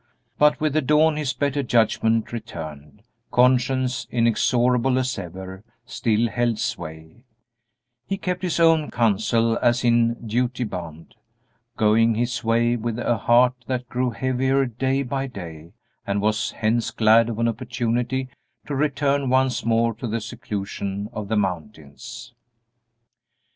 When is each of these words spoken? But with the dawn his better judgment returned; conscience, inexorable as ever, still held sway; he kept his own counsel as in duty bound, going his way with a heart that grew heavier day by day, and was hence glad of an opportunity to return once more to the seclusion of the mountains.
But 0.39 0.59
with 0.59 0.73
the 0.73 0.81
dawn 0.81 1.15
his 1.15 1.31
better 1.33 1.61
judgment 1.61 2.33
returned; 2.33 3.03
conscience, 3.29 4.07
inexorable 4.09 4.97
as 4.97 5.19
ever, 5.19 5.63
still 5.85 6.27
held 6.27 6.57
sway; 6.57 7.23
he 8.07 8.17
kept 8.17 8.41
his 8.41 8.59
own 8.59 8.89
counsel 8.89 9.59
as 9.61 9.83
in 9.83 10.15
duty 10.27 10.63
bound, 10.63 11.13
going 11.77 12.15
his 12.15 12.43
way 12.43 12.75
with 12.75 12.97
a 12.97 13.15
heart 13.15 13.53
that 13.67 13.89
grew 13.89 14.09
heavier 14.09 14.65
day 14.65 15.03
by 15.03 15.27
day, 15.27 15.71
and 16.07 16.19
was 16.19 16.49
hence 16.49 16.89
glad 16.89 17.29
of 17.29 17.37
an 17.37 17.47
opportunity 17.47 18.27
to 18.65 18.73
return 18.73 19.29
once 19.29 19.63
more 19.63 19.93
to 19.93 20.07
the 20.07 20.19
seclusion 20.19 21.09
of 21.13 21.27
the 21.27 21.37
mountains. 21.37 22.33